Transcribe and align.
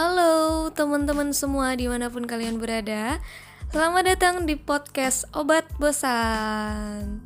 Halo 0.00 0.72
teman-teman 0.72 1.28
semua 1.36 1.76
di 1.76 1.84
mana 1.84 2.08
pun 2.08 2.24
kalian 2.24 2.56
berada 2.56 3.20
Selamat 3.68 4.08
datang 4.08 4.48
di 4.48 4.56
podcast 4.56 5.28
Obat 5.36 5.68
Bosan 5.76 7.20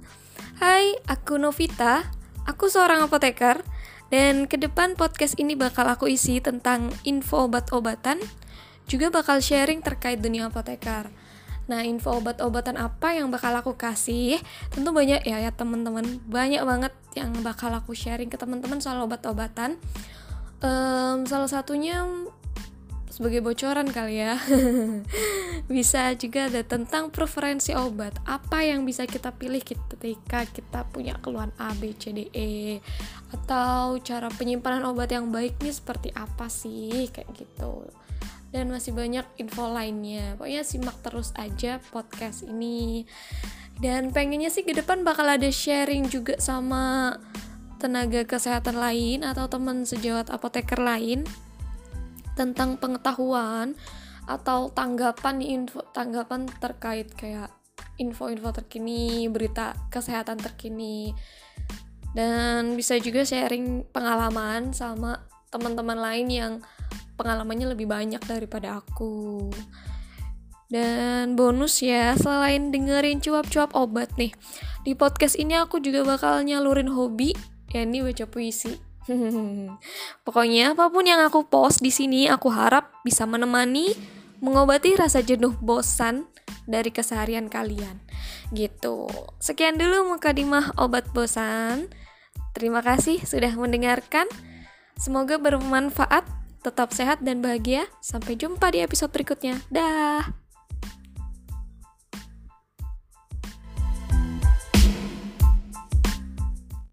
Hai, 0.59 0.99
aku 1.07 1.39
Novita 1.39 2.02
Aku 2.51 2.66
seorang 2.66 3.07
apoteker 3.07 3.62
Dan 4.11 4.51
ke 4.51 4.59
depan 4.59 4.98
podcast 4.98 5.39
ini 5.39 5.55
bakal 5.55 5.87
aku 5.87 6.11
isi 6.11 6.43
tentang 6.43 6.91
info 7.07 7.47
obat-obatan 7.47 8.19
Juga 8.91 9.06
bakal 9.06 9.38
sharing 9.38 9.79
terkait 9.79 10.19
dunia 10.19 10.51
apoteker 10.51 11.15
Nah, 11.70 11.87
info 11.87 12.19
obat-obatan 12.19 12.75
apa 12.75 13.15
yang 13.15 13.30
bakal 13.30 13.55
aku 13.55 13.79
kasih? 13.79 14.43
Tentu 14.75 14.91
banyak 14.91 15.23
ya 15.23 15.41
ya 15.41 15.48
teman-teman. 15.48 16.20
Banyak 16.29 16.61
banget 16.61 16.93
yang 17.15 17.30
bakal 17.41 17.70
aku 17.73 17.97
sharing 17.97 18.29
ke 18.29 18.37
teman-teman 18.37 18.84
soal 18.84 19.01
obat-obatan. 19.01 19.80
Um, 20.61 21.25
salah 21.25 21.48
satunya 21.48 22.05
sebagai 23.14 23.46
bocoran 23.46 23.86
kali 23.86 24.27
ya. 24.27 24.34
Bisa 25.70 26.10
juga 26.18 26.50
ada 26.50 26.66
tentang 26.66 27.14
preferensi 27.14 27.70
obat. 27.70 28.18
Apa 28.27 28.66
yang 28.66 28.82
bisa 28.82 29.06
kita 29.06 29.30
pilih 29.30 29.62
ketika 29.62 30.42
kita 30.50 30.82
punya 30.90 31.14
keluhan 31.23 31.54
A 31.62 31.70
B 31.78 31.95
C 31.95 32.10
D 32.10 32.27
E? 32.34 32.82
Atau 33.30 34.02
cara 34.02 34.27
penyimpanan 34.34 34.82
obat 34.90 35.14
yang 35.14 35.30
baik 35.30 35.62
nih 35.62 35.70
seperti 35.70 36.10
apa 36.10 36.50
sih? 36.50 37.06
Kayak 37.14 37.30
gitu. 37.38 37.87
Dan 38.50 38.74
masih 38.74 38.90
banyak 38.90 39.24
info 39.38 39.70
lainnya. 39.70 40.34
Pokoknya 40.34 40.66
simak 40.66 40.98
terus 41.06 41.30
aja 41.38 41.78
podcast 41.95 42.42
ini. 42.42 43.06
Dan 43.78 44.10
pengennya 44.10 44.51
sih 44.51 44.66
ke 44.66 44.74
depan 44.74 45.06
bakal 45.06 45.30
ada 45.30 45.48
sharing 45.54 46.10
juga 46.10 46.34
sama 46.42 47.15
tenaga 47.78 48.26
kesehatan 48.26 48.74
lain 48.74 49.23
atau 49.23 49.46
teman 49.46 49.87
sejawat 49.87 50.34
apoteker 50.34 50.82
lain 50.82 51.23
tentang 52.35 52.77
pengetahuan 52.79 53.74
atau 54.24 54.73
tanggapan 54.73 55.40
info 55.45 55.85
tanggapan 55.93 56.49
terkait 56.59 57.13
kayak 57.15 57.52
info-info 57.99 58.51
terkini, 58.51 59.30
berita 59.30 59.74
kesehatan 59.90 60.38
terkini. 60.38 61.15
Dan 62.15 62.79
bisa 62.79 62.95
juga 63.02 63.27
sharing 63.27 63.90
pengalaman 63.90 64.71
sama 64.71 65.27
teman-teman 65.50 65.99
lain 65.99 66.27
yang 66.31 66.53
pengalamannya 67.19 67.75
lebih 67.75 67.91
banyak 67.91 68.22
daripada 68.22 68.82
aku. 68.82 69.50
Dan 70.71 71.38
bonus 71.38 71.82
ya, 71.82 72.19
selain 72.19 72.75
dengerin 72.75 73.22
cuap-cuap 73.22 73.75
obat 73.78 74.10
nih, 74.19 74.34
di 74.82 74.99
podcast 74.99 75.38
ini 75.38 75.55
aku 75.55 75.78
juga 75.78 76.03
bakal 76.03 76.43
nyalurin 76.43 76.91
hobi, 76.91 77.31
ya 77.71 77.87
ini 77.87 78.03
baca 78.03 78.27
puisi. 78.27 78.94
Pokoknya 80.27 80.72
apa 80.72 80.88
pun 80.88 81.05
yang 81.05 81.21
aku 81.21 81.44
post 81.44 81.84
di 81.84 81.93
sini 81.93 82.27
aku 82.28 82.49
harap 82.49 82.91
bisa 83.05 83.28
menemani 83.28 83.93
mengobati 84.44 84.97
rasa 84.97 85.25
jenuh 85.25 85.56
bosan 85.61 86.28
dari 86.65 86.93
keseharian 86.93 87.49
kalian. 87.49 88.00
Gitu. 88.53 89.09
Sekian 89.41 89.77
dulu 89.77 90.16
mukadimah 90.16 90.77
obat 90.81 91.09
bosan. 91.12 91.93
Terima 92.56 92.81
kasih 92.81 93.21
sudah 93.25 93.53
mendengarkan. 93.56 94.28
Semoga 94.94 95.43
bermanfaat, 95.43 96.22
tetap 96.62 96.94
sehat 96.94 97.21
dan 97.21 97.43
bahagia. 97.43 97.91
Sampai 97.99 98.39
jumpa 98.39 98.71
di 98.71 98.84
episode 98.84 99.11
berikutnya. 99.11 99.59
Dah. 99.69 100.44